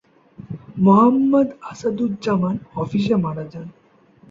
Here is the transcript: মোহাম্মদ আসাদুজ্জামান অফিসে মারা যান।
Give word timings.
মোহাম্মদ 0.77 1.47
আসাদুজ্জামান 1.71 2.55
অফিসে 2.75 3.15
মারা 3.23 3.45
যান। 3.51 3.67